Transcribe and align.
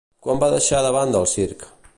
Quan 0.27 0.39
va 0.43 0.47
deixar 0.53 0.81
de 0.87 0.95
banda 0.97 1.23
el 1.25 1.31
circ? 1.37 1.71